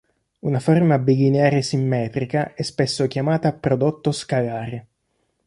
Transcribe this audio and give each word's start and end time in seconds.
Una 0.39 0.59
forma 0.59 0.97
bilineare 0.97 1.61
simmetrica 1.61 2.55
è 2.55 2.63
spesso 2.63 3.05
chiamata 3.05 3.53
prodotto 3.53 4.11
scalare. 4.11 4.87